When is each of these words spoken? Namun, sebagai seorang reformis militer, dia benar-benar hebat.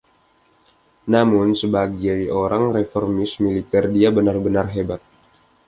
Namun, 1.13 1.47
sebagai 1.61 2.19
seorang 2.29 2.65
reformis 2.77 3.31
militer, 3.45 3.83
dia 3.95 4.09
benar-benar 4.17 4.65
hebat. 4.75 5.01